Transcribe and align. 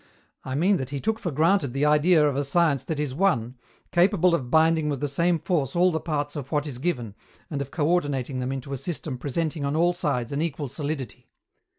I 0.43 0.55
mean 0.55 0.77
that 0.77 0.89
he 0.89 0.99
took 0.99 1.19
for 1.19 1.29
granted 1.29 1.73
the 1.73 1.85
idea 1.85 2.27
of 2.27 2.35
a 2.35 2.43
science 2.43 2.83
that 2.85 2.99
is 2.99 3.13
one, 3.13 3.55
capable 3.91 4.33
of 4.33 4.49
binding 4.49 4.89
with 4.89 4.99
the 4.99 5.07
same 5.07 5.37
force 5.37 5.75
all 5.75 5.91
the 5.91 5.99
parts 5.99 6.35
of 6.35 6.51
what 6.51 6.65
is 6.65 6.79
given, 6.79 7.13
and 7.51 7.61
of 7.61 7.69
coördinating 7.69 8.39
them 8.39 8.51
into 8.51 8.73
a 8.73 8.77
system 8.77 9.19
presenting 9.19 9.63
on 9.63 9.75
all 9.75 9.93
sides 9.93 10.31
an 10.31 10.41
equal 10.41 10.69
solidity. 10.69 11.29